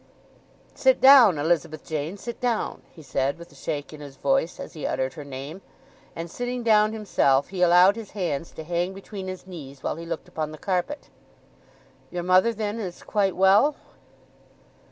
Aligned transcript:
"Sit 0.73 0.99
down—Elizabeth 0.99 1.85
Jane—sit 1.85 2.39
down," 2.41 2.81
he 2.91 3.03
said, 3.03 3.37
with 3.37 3.51
a 3.51 3.53
shake 3.53 3.93
in 3.93 4.01
his 4.01 4.15
voice 4.15 4.59
as 4.59 4.73
he 4.73 4.83
uttered 4.87 5.13
her 5.13 5.23
name, 5.23 5.61
and 6.15 6.27
sitting 6.27 6.63
down 6.63 6.91
himself 6.91 7.49
he 7.49 7.61
allowed 7.61 7.95
his 7.95 8.09
hands 8.17 8.49
to 8.53 8.63
hang 8.63 8.95
between 8.95 9.27
his 9.27 9.45
knees 9.45 9.83
while 9.83 9.97
he 9.97 10.05
looked 10.07 10.27
upon 10.27 10.49
the 10.49 10.57
carpet. 10.57 11.09
"Your 12.09 12.23
mother, 12.23 12.51
then, 12.51 12.79
is 12.79 13.03
quite 13.03 13.35
well?" 13.35 13.75